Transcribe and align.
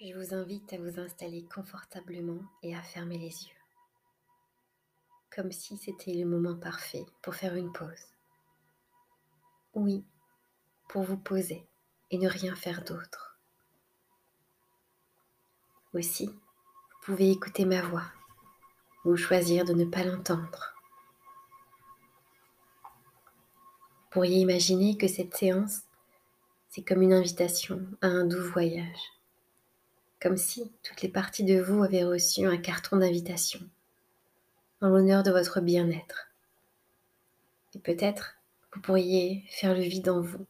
Je 0.00 0.14
vous 0.14 0.32
invite 0.32 0.72
à 0.74 0.78
vous 0.78 1.00
installer 1.00 1.44
confortablement 1.52 2.38
et 2.62 2.76
à 2.76 2.80
fermer 2.80 3.18
les 3.18 3.46
yeux, 3.46 3.56
comme 5.28 5.50
si 5.50 5.76
c'était 5.76 6.14
le 6.14 6.24
moment 6.24 6.54
parfait 6.54 7.04
pour 7.20 7.34
faire 7.34 7.56
une 7.56 7.72
pause. 7.72 8.06
Oui, 9.74 10.04
pour 10.88 11.02
vous 11.02 11.16
poser 11.16 11.66
et 12.12 12.18
ne 12.18 12.28
rien 12.28 12.54
faire 12.54 12.84
d'autre. 12.84 13.40
Aussi, 15.94 16.26
vous 16.26 17.00
pouvez 17.02 17.32
écouter 17.32 17.64
ma 17.64 17.82
voix 17.82 18.06
ou 19.04 19.16
choisir 19.16 19.64
de 19.64 19.72
ne 19.72 19.84
pas 19.84 20.04
l'entendre. 20.04 20.76
Vous 22.84 24.10
pourriez 24.10 24.38
imaginer 24.38 24.96
que 24.96 25.08
cette 25.08 25.36
séance, 25.36 25.80
c'est 26.68 26.84
comme 26.84 27.02
une 27.02 27.14
invitation 27.14 27.84
à 28.00 28.06
un 28.06 28.26
doux 28.26 28.48
voyage 28.52 29.17
comme 30.20 30.36
si 30.36 30.72
toutes 30.82 31.02
les 31.02 31.08
parties 31.08 31.44
de 31.44 31.60
vous 31.60 31.82
avaient 31.82 32.04
reçu 32.04 32.46
un 32.46 32.56
carton 32.56 32.96
d'invitation 32.96 33.60
en 34.80 34.88
l'honneur 34.88 35.22
de 35.22 35.30
votre 35.30 35.60
bien-être. 35.60 36.28
Et 37.74 37.78
peut-être 37.78 38.36
vous 38.72 38.80
pourriez 38.80 39.44
faire 39.48 39.74
le 39.74 39.80
vide 39.80 40.08
en 40.08 40.20
vous 40.20 40.46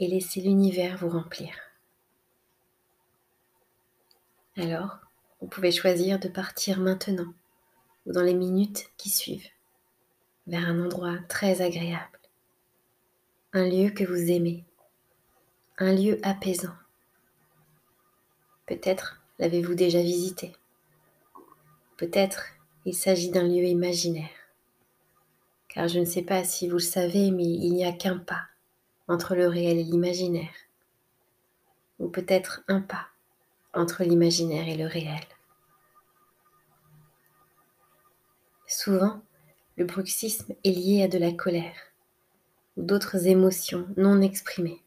et 0.00 0.08
laisser 0.08 0.40
l'univers 0.40 0.96
vous 0.96 1.08
remplir. 1.08 1.54
Alors, 4.56 4.98
vous 5.40 5.46
pouvez 5.46 5.72
choisir 5.72 6.18
de 6.18 6.28
partir 6.28 6.80
maintenant 6.80 7.32
ou 8.06 8.12
dans 8.12 8.22
les 8.22 8.34
minutes 8.34 8.90
qui 8.96 9.10
suivent 9.10 9.48
vers 10.46 10.68
un 10.68 10.84
endroit 10.84 11.18
très 11.28 11.62
agréable, 11.62 12.18
un 13.52 13.68
lieu 13.68 13.90
que 13.90 14.04
vous 14.04 14.30
aimez, 14.30 14.64
un 15.78 15.92
lieu 15.92 16.18
apaisant 16.22 16.74
Peut-être 18.72 19.20
l'avez-vous 19.38 19.74
déjà 19.74 20.00
visité. 20.00 20.56
Peut-être 21.98 22.46
il 22.86 22.94
s'agit 22.94 23.30
d'un 23.30 23.46
lieu 23.46 23.64
imaginaire. 23.64 24.30
Car 25.68 25.88
je 25.88 25.98
ne 25.98 26.06
sais 26.06 26.22
pas 26.22 26.42
si 26.42 26.68
vous 26.68 26.76
le 26.76 26.82
savez, 26.82 27.30
mais 27.32 27.44
il 27.44 27.74
n'y 27.74 27.84
a 27.84 27.92
qu'un 27.92 28.16
pas 28.16 28.44
entre 29.08 29.34
le 29.34 29.46
réel 29.46 29.76
et 29.76 29.84
l'imaginaire. 29.84 30.54
Ou 31.98 32.08
peut-être 32.08 32.62
un 32.66 32.80
pas 32.80 33.08
entre 33.74 34.04
l'imaginaire 34.04 34.66
et 34.66 34.78
le 34.78 34.86
réel. 34.86 35.20
Souvent, 38.66 39.20
le 39.76 39.84
bruxisme 39.84 40.54
est 40.64 40.70
lié 40.70 41.02
à 41.02 41.08
de 41.08 41.18
la 41.18 41.32
colère 41.32 41.76
ou 42.78 42.84
d'autres 42.84 43.26
émotions 43.26 43.86
non 43.98 44.22
exprimées. 44.22 44.81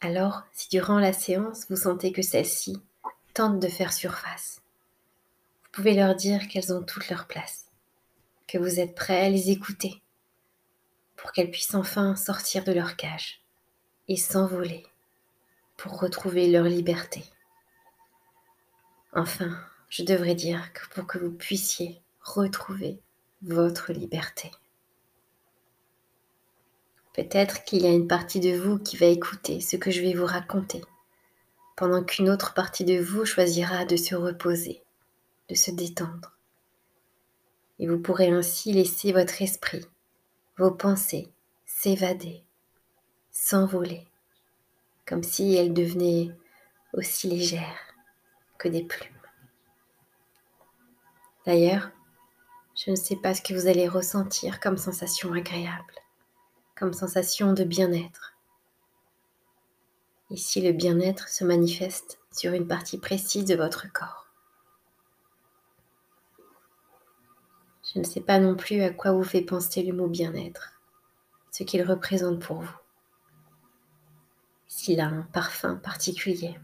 Alors, 0.00 0.42
si 0.52 0.68
durant 0.68 1.00
la 1.00 1.12
séance, 1.12 1.66
vous 1.68 1.76
sentez 1.76 2.12
que 2.12 2.22
celles-ci 2.22 2.80
tentent 3.34 3.60
de 3.60 3.68
faire 3.68 3.92
surface, 3.92 4.62
vous 5.64 5.70
pouvez 5.72 5.94
leur 5.94 6.14
dire 6.14 6.46
qu'elles 6.48 6.72
ont 6.72 6.82
toute 6.82 7.08
leur 7.08 7.26
place, 7.26 7.66
que 8.46 8.58
vous 8.58 8.78
êtes 8.78 8.94
prêt 8.94 9.26
à 9.26 9.28
les 9.28 9.50
écouter, 9.50 10.00
pour 11.16 11.32
qu'elles 11.32 11.50
puissent 11.50 11.74
enfin 11.74 12.14
sortir 12.14 12.62
de 12.62 12.72
leur 12.72 12.96
cage 12.96 13.40
et 14.06 14.16
s'envoler 14.16 14.86
pour 15.76 16.00
retrouver 16.00 16.48
leur 16.48 16.64
liberté. 16.64 17.24
Enfin, 19.12 19.58
je 19.88 20.02
devrais 20.02 20.34
dire 20.34 20.72
que 20.72 20.88
pour 20.90 21.06
que 21.06 21.18
vous 21.18 21.32
puissiez 21.32 22.00
retrouver 22.20 23.00
votre 23.42 23.92
liberté. 23.92 24.50
Peut-être 27.18 27.64
qu'il 27.64 27.82
y 27.82 27.86
a 27.88 27.90
une 27.90 28.06
partie 28.06 28.38
de 28.38 28.56
vous 28.56 28.78
qui 28.78 28.96
va 28.96 29.06
écouter 29.06 29.60
ce 29.60 29.74
que 29.74 29.90
je 29.90 30.02
vais 30.02 30.14
vous 30.14 30.24
raconter, 30.24 30.84
pendant 31.76 32.04
qu'une 32.04 32.30
autre 32.30 32.54
partie 32.54 32.84
de 32.84 33.00
vous 33.00 33.24
choisira 33.24 33.84
de 33.84 33.96
se 33.96 34.14
reposer, 34.14 34.84
de 35.48 35.56
se 35.56 35.72
détendre. 35.72 36.38
Et 37.80 37.88
vous 37.88 37.98
pourrez 37.98 38.28
ainsi 38.28 38.72
laisser 38.72 39.10
votre 39.10 39.42
esprit, 39.42 39.84
vos 40.58 40.70
pensées 40.70 41.28
s'évader, 41.66 42.44
s'envoler, 43.32 44.06
comme 45.04 45.24
si 45.24 45.56
elles 45.56 45.74
devenaient 45.74 46.30
aussi 46.92 47.26
légères 47.26 47.96
que 48.58 48.68
des 48.68 48.84
plumes. 48.84 49.10
D'ailleurs, 51.44 51.90
je 52.76 52.92
ne 52.92 52.96
sais 52.96 53.16
pas 53.16 53.34
ce 53.34 53.42
que 53.42 53.54
vous 53.54 53.66
allez 53.66 53.88
ressentir 53.88 54.60
comme 54.60 54.78
sensation 54.78 55.32
agréable 55.32 55.94
comme 56.78 56.92
sensation 56.92 57.52
de 57.52 57.64
bien-être. 57.64 58.34
Ici, 60.30 60.60
le 60.60 60.72
bien-être 60.72 61.28
se 61.28 61.44
manifeste 61.44 62.20
sur 62.30 62.52
une 62.52 62.68
partie 62.68 62.98
précise 62.98 63.44
de 63.44 63.56
votre 63.56 63.90
corps? 63.92 64.28
Je 67.92 67.98
ne 67.98 68.04
sais 68.04 68.20
pas 68.20 68.38
non 68.38 68.54
plus 68.54 68.82
à 68.82 68.90
quoi 68.90 69.12
vous 69.12 69.24
fait 69.24 69.42
penser 69.42 69.82
le 69.82 69.94
mot 69.94 70.06
bien-être, 70.06 70.78
ce 71.50 71.64
qu'il 71.64 71.82
représente 71.82 72.40
pour 72.40 72.60
vous, 72.60 72.76
s'il 74.68 75.00
a 75.00 75.06
un 75.06 75.22
parfum 75.22 75.76
particulier. 75.76 76.60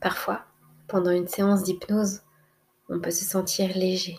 Parfois, 0.00 0.44
pendant 0.88 1.12
une 1.12 1.28
séance 1.28 1.62
d'hypnose, 1.62 2.22
on 2.88 3.00
peut 3.00 3.12
se 3.12 3.24
sentir 3.24 3.74
léger, 3.76 4.18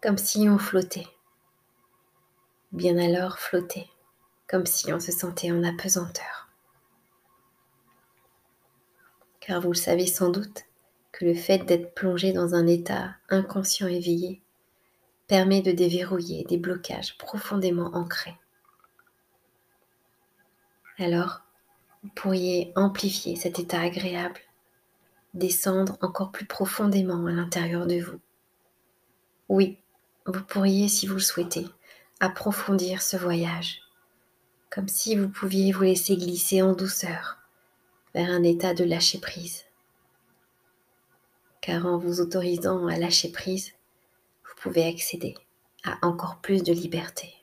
comme 0.00 0.18
si 0.18 0.48
on 0.48 0.58
flottait 0.58 1.08
bien 2.76 2.98
alors 2.98 3.38
flotter, 3.38 3.88
comme 4.46 4.66
si 4.66 4.92
on 4.92 5.00
se 5.00 5.10
sentait 5.10 5.50
en 5.50 5.64
apesanteur. 5.64 6.48
Car 9.40 9.60
vous 9.62 9.72
le 9.72 9.78
savez 9.78 10.06
sans 10.06 10.28
doute 10.28 10.64
que 11.10 11.24
le 11.24 11.34
fait 11.34 11.64
d'être 11.64 11.94
plongé 11.94 12.32
dans 12.32 12.54
un 12.54 12.66
état 12.66 13.14
inconscient 13.30 13.86
éveillé 13.86 14.42
permet 15.26 15.62
de 15.62 15.72
déverrouiller 15.72 16.44
des 16.44 16.58
blocages 16.58 17.16
profondément 17.16 17.94
ancrés. 17.94 18.36
Alors, 20.98 21.40
vous 22.02 22.10
pourriez 22.10 22.72
amplifier 22.76 23.36
cet 23.36 23.58
état 23.58 23.80
agréable, 23.80 24.40
descendre 25.32 25.96
encore 26.02 26.30
plus 26.30 26.46
profondément 26.46 27.26
à 27.26 27.32
l'intérieur 27.32 27.86
de 27.86 28.00
vous. 28.00 28.20
Oui, 29.48 29.78
vous 30.26 30.42
pourriez, 30.44 30.88
si 30.88 31.06
vous 31.06 31.14
le 31.14 31.20
souhaitez, 31.20 31.66
approfondir 32.20 33.02
ce 33.02 33.16
voyage, 33.16 33.82
comme 34.70 34.88
si 34.88 35.16
vous 35.16 35.28
pouviez 35.28 35.72
vous 35.72 35.82
laisser 35.82 36.16
glisser 36.16 36.62
en 36.62 36.72
douceur 36.72 37.38
vers 38.14 38.30
un 38.30 38.42
état 38.42 38.74
de 38.74 38.84
lâcher 38.84 39.18
prise. 39.18 39.64
Car 41.60 41.86
en 41.86 41.98
vous 41.98 42.20
autorisant 42.20 42.86
à 42.86 42.96
lâcher 42.96 43.30
prise, 43.30 43.72
vous 44.44 44.54
pouvez 44.62 44.86
accéder 44.86 45.34
à 45.84 45.98
encore 46.06 46.40
plus 46.40 46.62
de 46.62 46.72
liberté. 46.72 47.34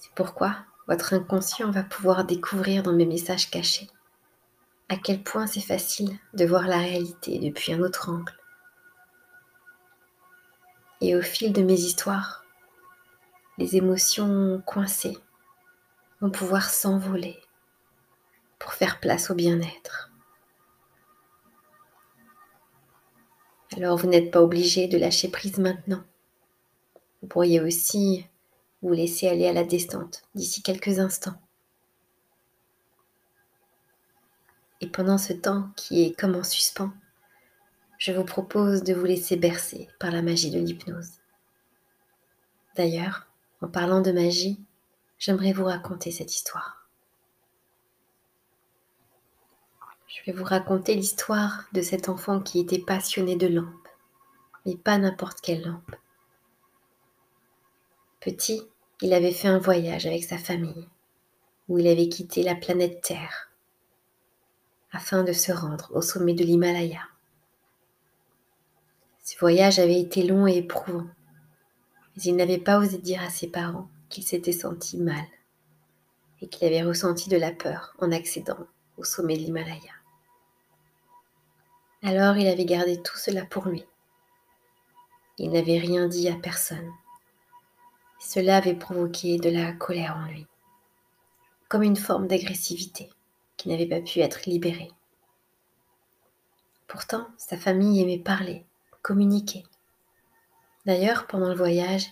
C'est 0.00 0.12
pourquoi 0.14 0.56
votre 0.88 1.14
inconscient 1.14 1.70
va 1.70 1.82
pouvoir 1.82 2.24
découvrir 2.24 2.82
dans 2.82 2.92
mes 2.92 3.06
messages 3.06 3.50
cachés 3.50 3.88
à 4.88 4.96
quel 4.96 5.22
point 5.22 5.46
c'est 5.46 5.60
facile 5.60 6.18
de 6.34 6.44
voir 6.44 6.66
la 6.68 6.78
réalité 6.78 7.38
depuis 7.38 7.72
un 7.72 7.80
autre 7.80 8.10
angle 8.10 8.38
et 11.00 11.16
au 11.16 11.22
fil 11.22 11.52
de 11.52 11.62
mes 11.62 11.74
histoires, 11.80 12.44
les 13.58 13.76
émotions 13.76 14.62
coincées 14.66 15.18
vont 16.20 16.30
pouvoir 16.30 16.70
s'envoler 16.70 17.38
pour 18.58 18.72
faire 18.72 19.00
place 19.00 19.30
au 19.30 19.34
bien-être. 19.34 20.10
Alors 23.76 23.96
vous 23.96 24.08
n'êtes 24.08 24.30
pas 24.30 24.40
obligé 24.40 24.88
de 24.88 24.98
lâcher 24.98 25.28
prise 25.28 25.58
maintenant. 25.58 26.02
Vous 27.20 27.28
pourriez 27.28 27.60
aussi 27.60 28.26
vous 28.82 28.92
laisser 28.92 29.28
aller 29.28 29.46
à 29.46 29.52
la 29.52 29.64
descente 29.64 30.22
d'ici 30.34 30.62
quelques 30.62 30.98
instants. 30.98 31.40
Et 34.80 34.88
pendant 34.88 35.18
ce 35.18 35.32
temps 35.32 35.70
qui 35.76 36.04
est 36.04 36.18
comme 36.18 36.36
en 36.36 36.44
suspens, 36.44 36.92
je 38.04 38.12
vous 38.12 38.24
propose 38.24 38.82
de 38.82 38.92
vous 38.92 39.06
laisser 39.06 39.34
bercer 39.34 39.88
par 39.98 40.10
la 40.10 40.20
magie 40.20 40.50
de 40.50 40.58
l'hypnose. 40.58 41.20
D'ailleurs, 42.76 43.26
en 43.62 43.68
parlant 43.68 44.02
de 44.02 44.12
magie, 44.12 44.60
j'aimerais 45.18 45.54
vous 45.54 45.64
raconter 45.64 46.10
cette 46.10 46.34
histoire. 46.34 46.86
Je 50.06 50.20
vais 50.26 50.36
vous 50.36 50.44
raconter 50.44 50.94
l'histoire 50.94 51.64
de 51.72 51.80
cet 51.80 52.10
enfant 52.10 52.40
qui 52.40 52.60
était 52.60 52.78
passionné 52.78 53.36
de 53.36 53.46
lampes, 53.46 53.88
mais 54.66 54.76
pas 54.76 54.98
n'importe 54.98 55.40
quelle 55.40 55.64
lampe. 55.64 55.96
Petit, 58.20 58.68
il 59.00 59.14
avait 59.14 59.32
fait 59.32 59.48
un 59.48 59.58
voyage 59.58 60.04
avec 60.04 60.24
sa 60.24 60.36
famille, 60.36 60.90
où 61.70 61.78
il 61.78 61.86
avait 61.86 62.10
quitté 62.10 62.42
la 62.42 62.54
planète 62.54 63.00
Terre, 63.00 63.50
afin 64.92 65.24
de 65.24 65.32
se 65.32 65.52
rendre 65.52 65.90
au 65.94 66.02
sommet 66.02 66.34
de 66.34 66.44
l'Himalaya. 66.44 67.00
Ce 69.24 69.38
voyage 69.38 69.78
avait 69.78 69.98
été 69.98 70.22
long 70.22 70.46
et 70.46 70.58
éprouvant, 70.58 71.06
mais 72.14 72.22
il 72.24 72.36
n'avait 72.36 72.58
pas 72.58 72.78
osé 72.78 72.98
dire 72.98 73.22
à 73.22 73.30
ses 73.30 73.46
parents 73.48 73.88
qu'il 74.10 74.22
s'était 74.22 74.52
senti 74.52 74.98
mal 74.98 75.24
et 76.42 76.46
qu'il 76.46 76.68
avait 76.68 76.82
ressenti 76.82 77.30
de 77.30 77.38
la 77.38 77.50
peur 77.50 77.96
en 78.00 78.12
accédant 78.12 78.66
au 78.98 79.04
sommet 79.04 79.38
de 79.38 79.42
l'Himalaya. 79.44 79.92
Alors 82.02 82.36
il 82.36 82.46
avait 82.46 82.66
gardé 82.66 83.00
tout 83.00 83.16
cela 83.16 83.46
pour 83.46 83.64
lui. 83.64 83.86
Il 85.38 85.52
n'avait 85.52 85.78
rien 85.78 86.06
dit 86.06 86.28
à 86.28 86.34
personne. 86.34 86.92
Cela 88.20 88.58
avait 88.58 88.74
provoqué 88.74 89.38
de 89.38 89.48
la 89.48 89.72
colère 89.72 90.18
en 90.22 90.30
lui, 90.30 90.46
comme 91.68 91.82
une 91.82 91.96
forme 91.96 92.26
d'agressivité 92.26 93.08
qui 93.56 93.70
n'avait 93.70 93.88
pas 93.88 94.02
pu 94.02 94.18
être 94.18 94.44
libérée. 94.44 94.90
Pourtant, 96.88 97.26
sa 97.38 97.56
famille 97.56 98.02
aimait 98.02 98.18
parler, 98.18 98.66
communiquer. 99.04 99.64
D'ailleurs, 100.86 101.26
pendant 101.26 101.50
le 101.50 101.54
voyage, 101.54 102.06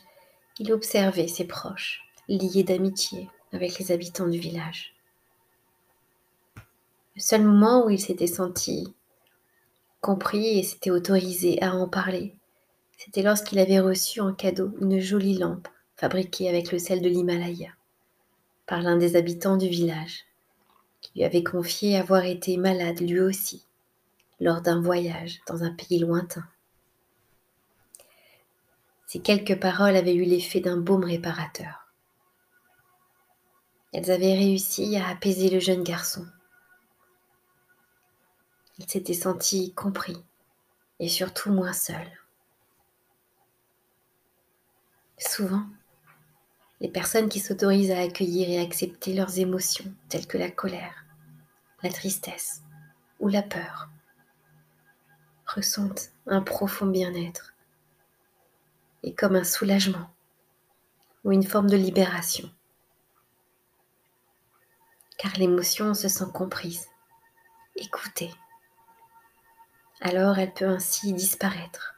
il 0.59 0.73
observait 0.73 1.27
ses 1.27 1.47
proches, 1.47 2.03
liés 2.29 2.63
d'amitié 2.63 3.31
avec 3.53 3.79
les 3.79 3.91
habitants 3.91 4.29
du 4.29 4.39
village. 4.39 4.95
Le 7.17 7.21
seul 7.21 7.43
moment 7.43 7.87
où 7.87 7.91
il 7.91 8.01
s'était 8.01 8.27
senti 8.27 8.95
compris 10.03 10.59
et 10.59 10.63
s'était 10.63 10.91
autorisé 10.91 11.63
à 11.63 11.75
en 11.75 11.89
parler, 11.89 12.37
c'était 12.99 13.23
lorsqu'il 13.23 13.59
avait 13.59 13.81
reçu 13.81 14.21
en 14.21 14.35
cadeau 14.35 14.73
une 14.81 15.01
jolie 15.01 15.39
lampe 15.39 15.69
fabriquée 15.97 16.49
avec 16.49 16.73
le 16.73 16.79
sel 16.79 17.01
de 17.01 17.09
l'Himalaya 17.09 17.71
par 18.67 18.83
l'un 18.83 18.97
des 18.97 19.17
habitants 19.17 19.57
du 19.57 19.69
village, 19.69 20.25
qui 21.01 21.13
lui 21.17 21.25
avait 21.25 21.43
confié 21.43 21.97
avoir 21.97 22.25
été 22.25 22.57
malade 22.59 23.01
lui 23.01 23.21
aussi 23.21 23.67
lors 24.41 24.61
d'un 24.61 24.81
voyage 24.81 25.41
dans 25.47 25.63
un 25.65 25.73
pays 25.73 25.99
lointain. 25.99 26.45
Ces 29.13 29.21
quelques 29.21 29.61
paroles 29.61 29.97
avaient 29.97 30.15
eu 30.15 30.25
l'effet 30.25 30.61
d'un 30.61 30.79
baume 30.79 31.05
réparateur. 31.05 31.87
Elles 33.93 34.11
avaient 34.11 34.33
réussi 34.33 34.97
à 34.97 35.07
apaiser 35.07 35.51
le 35.51 35.61
jeune 35.61 35.83
garçon. 35.83 36.27
Il 38.79 38.89
s'était 38.89 39.13
senti 39.13 39.75
compris 39.75 40.17
et 40.99 41.09
surtout 41.09 41.53
moins 41.53 41.75
seul. 41.75 42.07
Souvent, 45.19 45.67
les 46.81 46.89
personnes 46.89 47.29
qui 47.29 47.41
s'autorisent 47.41 47.91
à 47.91 48.01
accueillir 48.01 48.49
et 48.49 48.61
accepter 48.61 49.13
leurs 49.13 49.39
émotions 49.39 49.93
telles 50.09 50.27
que 50.27 50.39
la 50.39 50.51
colère, 50.51 51.05
la 51.83 51.91
tristesse 51.91 52.63
ou 53.21 53.29
la 53.29 53.43
peur 53.43 53.91
ressentent 55.45 56.13
un 56.27 56.41
profond 56.41 56.87
bien-être 56.87 57.52
et 59.03 59.15
comme 59.15 59.37
un 59.37 59.45
soulagement 59.45 60.11
ou 61.25 61.33
une 61.33 61.45
forme 61.45 61.71
de 61.71 61.77
libération. 61.77 62.51
Car 65.19 65.33
l'émotion 65.37 65.95
se 65.95 66.09
sent 66.09 66.27
comprise, 66.35 66.89
écoutée. 67.77 68.33
Alors 70.01 70.39
elle 70.39 70.53
peut 70.53 70.67
ainsi 70.67 71.13
disparaître. 71.13 71.95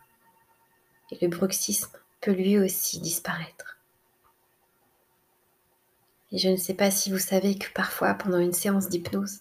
Et 1.10 1.18
le 1.20 1.28
bruxisme 1.28 1.96
peut 2.20 2.32
lui 2.32 2.58
aussi 2.58 3.00
disparaître. 3.00 3.78
Et 6.32 6.38
je 6.38 6.48
ne 6.48 6.56
sais 6.56 6.74
pas 6.74 6.90
si 6.90 7.12
vous 7.12 7.18
savez 7.18 7.56
que 7.56 7.72
parfois, 7.72 8.14
pendant 8.14 8.40
une 8.40 8.52
séance 8.52 8.88
d'hypnose, 8.88 9.40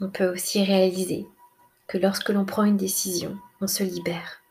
on 0.00 0.08
peut 0.08 0.32
aussi 0.32 0.62
réaliser 0.62 1.26
que 1.88 1.98
lorsque 1.98 2.28
l'on 2.28 2.44
prend 2.44 2.64
une 2.64 2.76
décision, 2.76 3.38
on 3.60 3.66
se 3.66 3.82
libère 3.82 4.41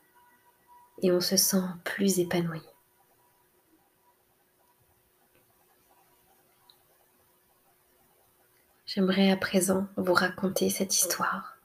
et 1.02 1.12
on 1.12 1.20
se 1.20 1.36
sent 1.36 1.62
plus 1.84 2.20
épanoui. 2.20 2.62
J'aimerais 8.86 9.30
à 9.30 9.36
présent 9.36 9.86
vous 9.96 10.12
raconter 10.12 10.68
cette 10.68 10.94
histoire. 10.94 11.56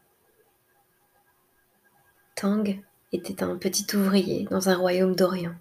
Tang 2.36 2.64
était 3.12 3.44
un 3.44 3.58
petit 3.58 3.96
ouvrier 3.96 4.48
dans 4.50 4.70
un 4.70 4.76
royaume 4.76 5.16
d'Orient. 5.16 5.56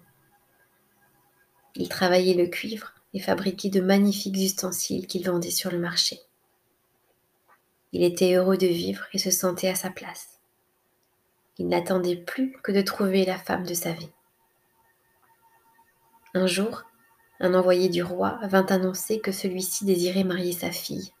Il 1.75 1.89
travaillait 1.89 2.35
le 2.35 2.47
cuivre 2.47 2.93
et 3.13 3.19
fabriquait 3.19 3.69
de 3.69 3.81
magnifiques 3.81 4.37
ustensiles 4.37 5.07
qu'il 5.07 5.25
vendait 5.25 5.51
sur 5.51 5.71
le 5.71 5.79
marché. 5.79 6.19
Il 7.91 8.03
était 8.03 8.35
heureux 8.35 8.57
de 8.57 8.67
vivre 8.67 9.05
et 9.13 9.17
se 9.17 9.31
sentait 9.31 9.69
à 9.69 9.75
sa 9.75 9.89
place. 9.89 10.36
Il 11.59 11.67
n'attendait 11.67 12.15
plus 12.15 12.53
que 12.63 12.71
de 12.71 12.81
trouver 12.81 13.25
la 13.25 13.37
femme 13.37 13.65
de 13.65 13.73
sa 13.73 13.91
vie. 13.91 14.11
Un 16.33 16.45
jour, 16.45 16.83
un 17.39 17.53
envoyé 17.53 17.89
du 17.89 18.03
roi 18.03 18.39
vint 18.43 18.65
annoncer 18.65 19.19
que 19.19 19.31
celui-ci 19.31 19.85
désirait 19.85 20.23
marier 20.23 20.53
sa 20.53 20.71
fille 20.71 21.11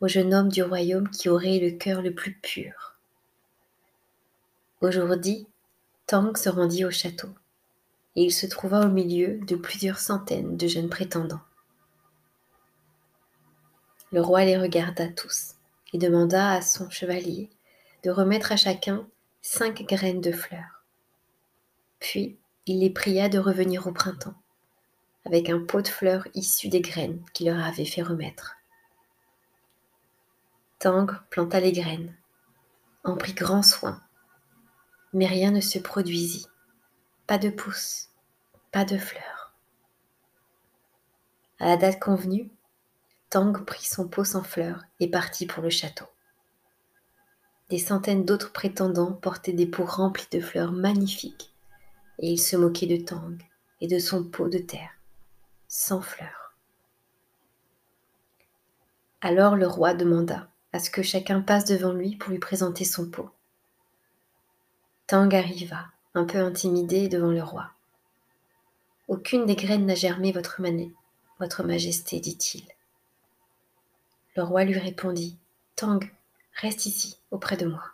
au 0.00 0.08
jeune 0.08 0.34
homme 0.34 0.50
du 0.50 0.62
royaume 0.62 1.08
qui 1.10 1.28
aurait 1.28 1.58
le 1.58 1.70
cœur 1.70 2.02
le 2.02 2.14
plus 2.14 2.34
pur. 2.34 2.96
Aujourd'hui, 4.82 5.46
Tang 6.06 6.36
se 6.36 6.48
rendit 6.48 6.84
au 6.84 6.90
château, 6.90 7.30
et 8.14 8.24
il 8.24 8.32
se 8.32 8.46
trouva 8.46 8.82
au 8.82 8.90
milieu 8.90 9.38
de 9.38 9.56
plusieurs 9.56 9.98
centaines 9.98 10.56
de 10.56 10.66
jeunes 10.66 10.90
prétendants. 10.90 11.40
Le 14.12 14.20
roi 14.20 14.44
les 14.44 14.58
regarda 14.58 15.08
tous 15.08 15.54
et 15.92 15.98
demanda 15.98 16.52
à 16.52 16.62
son 16.62 16.90
chevalier 16.90 17.50
de 18.04 18.10
remettre 18.10 18.52
à 18.52 18.56
chacun 18.56 19.06
cinq 19.42 19.82
graines 19.82 20.20
de 20.20 20.32
fleurs. 20.32 20.84
Puis 22.00 22.38
il 22.66 22.80
les 22.80 22.90
pria 22.90 23.28
de 23.28 23.38
revenir 23.38 23.86
au 23.86 23.92
printemps, 23.92 24.34
avec 25.24 25.50
un 25.50 25.60
pot 25.60 25.82
de 25.82 25.88
fleurs 25.88 26.26
issu 26.34 26.68
des 26.68 26.80
graines 26.80 27.24
qu'il 27.32 27.48
leur 27.48 27.64
avait 27.64 27.84
fait 27.84 28.02
remettre. 28.02 28.56
Tang 30.78 31.06
planta 31.30 31.60
les 31.60 31.72
graines, 31.72 32.14
en 33.04 33.16
prit 33.16 33.34
grand 33.34 33.62
soin, 33.62 34.02
mais 35.12 35.26
rien 35.26 35.50
ne 35.50 35.60
se 35.60 35.78
produisit, 35.78 36.46
pas 37.26 37.38
de 37.38 37.50
pousses, 37.50 38.10
pas 38.72 38.84
de 38.84 38.98
fleurs. 38.98 39.54
À 41.58 41.66
la 41.66 41.76
date 41.76 42.00
convenue, 42.00 42.50
Tang 43.30 43.64
prit 43.64 43.86
son 43.86 44.08
pot 44.08 44.24
sans 44.24 44.42
fleurs 44.42 44.84
et 45.00 45.10
partit 45.10 45.46
pour 45.46 45.62
le 45.62 45.70
château. 45.70 46.06
Des 47.68 47.78
centaines 47.78 48.24
d'autres 48.24 48.52
prétendants 48.52 49.12
portaient 49.12 49.52
des 49.52 49.66
pots 49.66 49.84
remplis 49.84 50.28
de 50.30 50.40
fleurs 50.40 50.72
magnifiques, 50.72 51.52
et 52.18 52.30
ils 52.30 52.38
se 52.38 52.56
moquaient 52.56 52.86
de 52.86 53.04
Tang 53.04 53.36
et 53.80 53.88
de 53.88 53.98
son 53.98 54.24
pot 54.24 54.48
de 54.48 54.58
terre, 54.58 54.90
sans 55.66 56.00
fleurs. 56.00 56.54
Alors 59.20 59.56
le 59.56 59.66
roi 59.66 59.94
demanda 59.94 60.48
à 60.72 60.78
ce 60.78 60.90
que 60.90 61.02
chacun 61.02 61.40
passe 61.40 61.64
devant 61.64 61.92
lui 61.92 62.16
pour 62.16 62.30
lui 62.30 62.38
présenter 62.38 62.84
son 62.84 63.10
pot. 63.10 63.30
Tang 65.08 65.32
arriva, 65.34 65.86
un 66.14 66.24
peu 66.24 66.38
intimidé 66.38 67.08
devant 67.08 67.30
le 67.30 67.42
roi. 67.42 67.70
Aucune 69.08 69.46
des 69.46 69.56
graines 69.56 69.86
n'a 69.86 69.94
germé, 69.94 70.32
votre, 70.32 70.60
votre 71.40 71.62
majesté, 71.64 72.20
dit-il. 72.20 72.64
Le 74.36 74.42
roi 74.42 74.64
lui 74.64 74.78
répondit 74.78 75.38
Tang, 75.76 76.00
Reste 76.56 76.86
ici, 76.86 77.18
auprès 77.30 77.58
de 77.58 77.66
moi. 77.66 77.84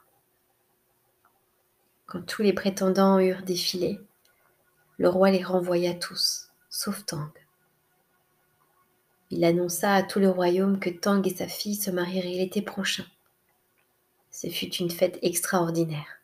Quand 2.07 2.23
tous 2.23 2.43
les 2.43 2.53
prétendants 2.53 3.19
eurent 3.19 3.43
défilé, 3.43 4.01
le 4.99 5.09
roi 5.09 5.33
les 5.33 5.43
renvoya 5.43 5.95
tous, 5.95 6.49
sauf 6.71 7.05
Tang. 7.05 7.33
Il 9.31 9.45
annonça 9.45 9.95
à 9.95 10.03
tout 10.05 10.21
le 10.21 10.31
royaume 10.31 10.79
que 10.79 10.91
Tang 10.91 11.27
et 11.27 11.35
sa 11.35 11.49
fille 11.49 11.75
se 11.75 11.91
marieraient 11.91 12.37
l'été 12.37 12.63
prochain. 12.63 13.07
Ce 14.31 14.47
fut 14.49 14.73
une 14.75 14.91
fête 14.91 15.19
extraordinaire. 15.23 16.21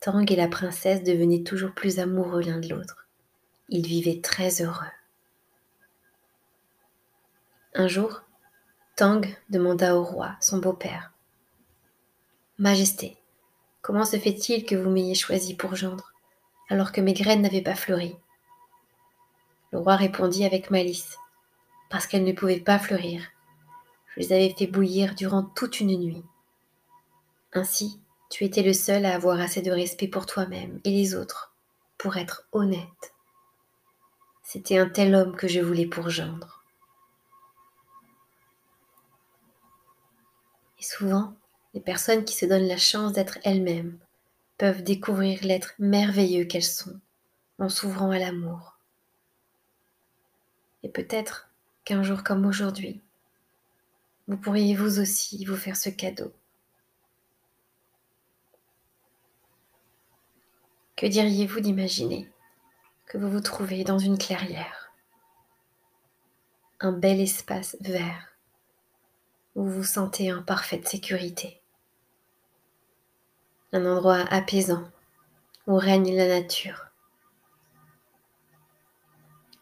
Tang 0.00 0.24
et 0.30 0.36
la 0.36 0.48
princesse 0.48 1.02
devenaient 1.02 1.42
toujours 1.42 1.72
plus 1.72 1.98
amoureux 1.98 2.42
l'un 2.42 2.58
de 2.58 2.68
l'autre. 2.68 3.06
Ils 3.68 3.86
vivaient 3.86 4.22
très 4.22 4.62
heureux. 4.62 4.86
Un 7.74 7.88
jour, 7.88 8.22
Tang 8.96 9.20
demanda 9.50 9.94
au 9.94 10.02
roi, 10.02 10.36
son 10.40 10.56
beau-père. 10.56 11.12
Majesté, 12.56 13.18
comment 13.82 14.06
se 14.06 14.18
fait-il 14.18 14.64
que 14.64 14.74
vous 14.74 14.88
m'ayez 14.88 15.14
choisi 15.14 15.54
pour 15.54 15.76
gendre, 15.76 16.14
alors 16.70 16.92
que 16.92 17.02
mes 17.02 17.12
graines 17.12 17.42
n'avaient 17.42 17.60
pas 17.60 17.74
fleuri? 17.74 18.16
Le 19.70 19.80
roi 19.80 19.96
répondit 19.96 20.46
avec 20.46 20.70
malice. 20.70 21.18
Parce 21.90 22.06
qu'elles 22.06 22.24
ne 22.24 22.32
pouvaient 22.32 22.58
pas 22.58 22.78
fleurir. 22.78 23.20
Je 24.14 24.20
les 24.20 24.32
avais 24.32 24.54
fait 24.56 24.66
bouillir 24.66 25.14
durant 25.14 25.42
toute 25.42 25.78
une 25.80 25.94
nuit. 26.00 26.24
Ainsi, 27.52 28.00
tu 28.30 28.44
étais 28.44 28.62
le 28.62 28.72
seul 28.72 29.04
à 29.04 29.14
avoir 29.14 29.38
assez 29.40 29.60
de 29.60 29.72
respect 29.72 30.08
pour 30.08 30.24
toi-même 30.24 30.80
et 30.84 30.90
les 30.90 31.14
autres, 31.14 31.54
pour 31.98 32.16
être 32.16 32.48
honnête. 32.50 33.12
C'était 34.42 34.78
un 34.78 34.88
tel 34.88 35.14
homme 35.14 35.36
que 35.36 35.48
je 35.48 35.60
voulais 35.60 35.84
pour 35.84 36.08
gendre. 36.08 36.55
Et 40.78 40.82
souvent, 40.82 41.34
les 41.74 41.80
personnes 41.80 42.24
qui 42.24 42.34
se 42.34 42.46
donnent 42.46 42.68
la 42.68 42.76
chance 42.76 43.12
d'être 43.12 43.38
elles-mêmes 43.44 43.98
peuvent 44.58 44.82
découvrir 44.82 45.42
l'être 45.42 45.74
merveilleux 45.78 46.44
qu'elles 46.44 46.62
sont 46.62 46.98
en 47.58 47.68
s'ouvrant 47.68 48.10
à 48.10 48.18
l'amour. 48.18 48.78
Et 50.82 50.88
peut-être 50.88 51.48
qu'un 51.84 52.02
jour 52.02 52.22
comme 52.22 52.46
aujourd'hui, 52.46 53.00
vous 54.28 54.36
pourriez 54.36 54.74
vous 54.74 54.98
aussi 54.98 55.44
vous 55.44 55.56
faire 55.56 55.76
ce 55.76 55.88
cadeau. 55.88 56.32
Que 60.96 61.06
diriez-vous 61.06 61.60
d'imaginer 61.60 62.30
que 63.06 63.18
vous 63.18 63.30
vous 63.30 63.40
trouvez 63.40 63.84
dans 63.84 63.98
une 63.98 64.18
clairière, 64.18 64.90
un 66.80 66.92
bel 66.92 67.20
espace 67.20 67.76
vert 67.80 68.35
où 69.56 69.64
vous 69.64 69.84
sentez 69.84 70.32
en 70.32 70.42
parfaite 70.42 70.86
sécurité, 70.86 71.62
un 73.72 73.86
endroit 73.86 74.20
apaisant 74.30 74.84
où 75.66 75.76
règne 75.76 76.14
la 76.14 76.28
nature. 76.28 76.86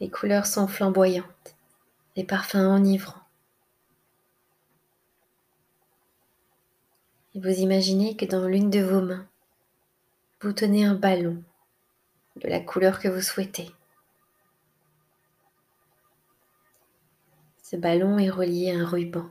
Les 0.00 0.10
couleurs 0.10 0.46
sont 0.46 0.66
flamboyantes, 0.66 1.56
les 2.16 2.24
parfums 2.24 2.56
enivrants. 2.56 3.22
Et 7.34 7.40
vous 7.40 7.60
imaginez 7.60 8.16
que 8.16 8.24
dans 8.24 8.46
l'une 8.46 8.70
de 8.70 8.80
vos 8.80 9.00
mains, 9.00 9.28
vous 10.40 10.52
tenez 10.52 10.84
un 10.84 10.94
ballon 10.94 11.42
de 12.36 12.48
la 12.48 12.60
couleur 12.60 12.98
que 12.98 13.08
vous 13.08 13.22
souhaitez. 13.22 13.70
Ce 17.62 17.76
ballon 17.76 18.18
est 18.18 18.30
relié 18.30 18.72
à 18.72 18.80
un 18.80 18.86
ruban. 18.86 19.30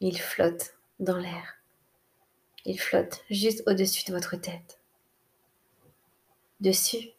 Il 0.00 0.20
flotte 0.20 0.74
dans 1.00 1.16
l'air. 1.16 1.56
Il 2.64 2.78
flotte 2.78 3.24
juste 3.30 3.62
au-dessus 3.66 4.04
de 4.04 4.12
votre 4.14 4.36
tête. 4.36 4.80
Dessus, 6.60 7.10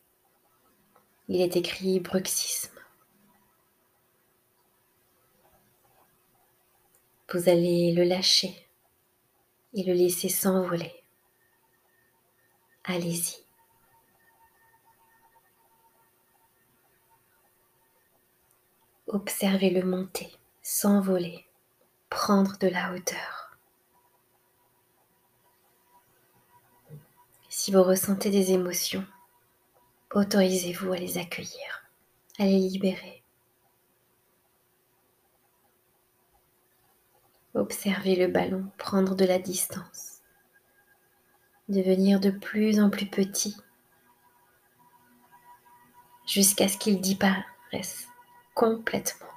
il 1.28 1.42
est 1.42 1.56
écrit 1.56 2.00
bruxisme. 2.00 2.78
Vous 7.34 7.50
allez 7.50 7.94
le 7.94 8.04
lâcher 8.04 8.70
et 9.74 9.84
le 9.84 9.94
laisser 9.94 10.30
s'envoler. 10.30 11.04
Allez-y. 12.84 13.44
Observez-le 19.08 19.84
monter, 19.84 20.32
s'envoler, 20.62 21.47
prendre 22.10 22.58
de 22.58 22.68
la 22.68 22.94
hauteur. 22.94 23.58
Si 27.50 27.72
vous 27.72 27.84
ressentez 27.84 28.30
des 28.30 28.52
émotions, 28.52 29.06
autorisez-vous 30.14 30.94
à 30.94 30.98
les 30.98 31.18
accueillir, 31.18 31.90
à 32.40 32.44
les 32.44 32.60
libérer. 32.60 33.24
Observez 37.56 38.16
le 38.16 38.28
ballon 38.28 38.72
prendre 38.78 39.16
de 39.16 39.26
la 39.26 39.40
distance, 39.40 40.22
devenir 41.68 42.20
de 42.20 42.30
plus 42.30 42.80
en 42.80 42.90
plus 42.90 43.08
petit, 43.08 43.58
jusqu'à 46.28 46.68
ce 46.68 46.78
qu'il 46.78 47.02
disparaisse 47.02 48.08
complètement. 48.54 49.37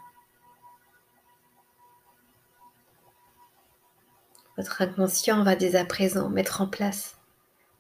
Votre 4.61 4.83
inconscient 4.83 5.43
va 5.43 5.57
dès 5.57 5.75
à 5.75 5.87
présent 5.87 6.29
mettre 6.29 6.61
en 6.61 6.67
place 6.67 7.17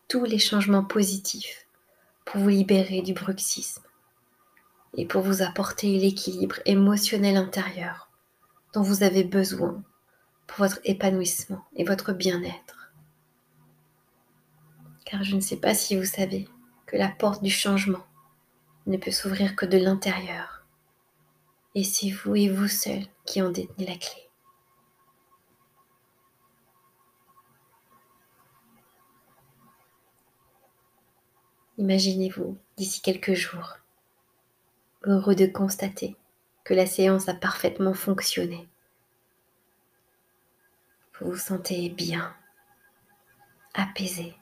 tous 0.09 0.25
les 0.25 0.39
changements 0.39 0.83
positifs 0.83 1.67
pour 2.25 2.41
vous 2.41 2.49
libérer 2.49 3.03
du 3.03 3.13
bruxisme 3.13 3.83
et 4.97 5.05
pour 5.05 5.21
vous 5.21 5.43
apporter 5.43 5.99
l'équilibre 5.99 6.59
émotionnel 6.65 7.37
intérieur 7.37 8.09
dont 8.73 8.81
vous 8.81 9.03
avez 9.03 9.25
besoin 9.25 9.83
pour 10.47 10.61
votre 10.61 10.81
épanouissement 10.85 11.63
et 11.77 11.85
votre 11.85 12.15
bien-être. 12.15 12.95
Car 15.05 15.23
je 15.23 15.37
ne 15.37 15.43
sais 15.43 15.59
pas 15.59 15.75
si 15.75 15.99
vous 15.99 16.07
savez 16.07 16.49
que 16.87 16.97
la 16.97 17.11
porte 17.11 17.43
du 17.43 17.51
changement 17.51 18.07
ne 18.87 18.97
peut 18.97 19.11
s'ouvrir 19.11 19.55
que 19.55 19.67
de 19.67 19.77
l'intérieur. 19.77 20.65
Et 21.75 21.85
c'est 21.85 22.09
vous 22.09 22.37
et 22.37 22.49
vous 22.49 22.69
seul 22.69 23.05
qui 23.27 23.43
en 23.43 23.51
détenez 23.51 23.87
la 23.87 23.99
clé. 23.99 24.30
Imaginez-vous 31.81 32.59
d'ici 32.77 33.01
quelques 33.01 33.33
jours, 33.33 33.79
heureux 35.05 35.35
de 35.35 35.47
constater 35.47 36.15
que 36.63 36.75
la 36.75 36.85
séance 36.85 37.31
a 37.31 37.33
parfaitement 37.33 37.95
fonctionné. 37.95 38.69
Vous 41.15 41.31
vous 41.31 41.39
sentez 41.39 41.89
bien, 41.89 42.37
apaisé, 43.73 44.35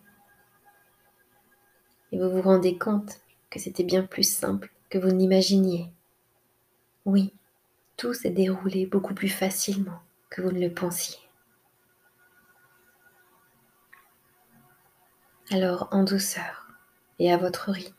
et 2.11 2.18
vous 2.18 2.28
vous 2.28 2.42
rendez 2.42 2.76
compte 2.76 3.21
que 3.50 3.61
c'était 3.61 3.85
bien 3.85 4.02
plus 4.02 4.28
simple 4.28 4.73
que 4.90 4.99
vous 4.99 5.12
n'imaginiez. 5.12 5.92
Oui, 7.04 7.33
tout 7.97 8.14
s'est 8.14 8.30
déroulé 8.30 8.85
beaucoup 8.85 9.14
plus 9.14 9.28
facilement 9.28 10.00
que 10.28 10.42
vous 10.42 10.50
ne 10.50 10.59
le 10.59 10.75
pensiez. 10.75 11.21
Alors 15.52 15.87
en 15.92 16.02
douceur, 16.02 16.68
et 17.19 17.33
à 17.33 17.37
votre 17.37 17.71
rythme. 17.71 17.95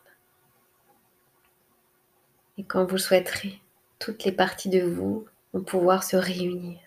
Et 2.58 2.64
quand 2.64 2.86
vous 2.86 2.98
souhaiterez, 2.98 3.62
toutes 4.00 4.24
les 4.24 4.32
parties 4.32 4.70
de 4.70 4.82
vous 4.82 5.26
vont 5.54 5.64
pouvoir 5.64 6.04
se 6.04 6.16
réunir. 6.16 6.80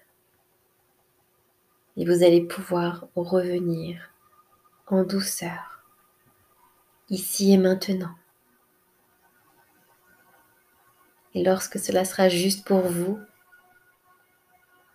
Et 1.97 2.05
vous 2.05 2.23
allez 2.23 2.43
pouvoir 2.43 3.07
revenir 3.15 4.11
en 4.87 5.05
douceur, 5.05 5.83
ici 7.09 7.53
et 7.53 7.59
maintenant. 7.59 8.15
Et 11.35 11.43
lorsque 11.43 11.79
cela 11.79 12.05
sera 12.05 12.29
juste 12.29 12.67
pour 12.67 12.81
vous, 12.81 13.19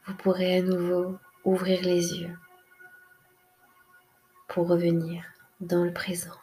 vous 0.06 0.14
pourrez 0.16 0.58
à 0.58 0.62
nouveau 0.62 1.18
ouvrir 1.44 1.82
les 1.82 2.20
yeux 2.20 2.38
pour 4.48 4.68
revenir 4.68 5.24
dans 5.60 5.84
le 5.84 5.94
présent. 5.94 6.38